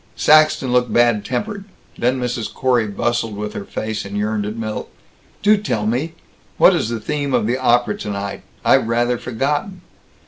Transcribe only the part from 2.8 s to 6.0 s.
bustled with her face and yearned at Milt, "Do tell